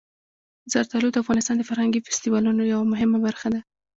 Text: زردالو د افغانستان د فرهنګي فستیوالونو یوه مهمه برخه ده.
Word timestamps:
زردالو 0.73 1.09
د 1.13 1.17
افغانستان 1.23 1.55
د 1.57 1.63
فرهنګي 1.69 1.99
فستیوالونو 2.05 2.61
یوه 2.73 2.85
مهمه 2.93 3.17
برخه 3.25 3.47
ده. 3.53 3.59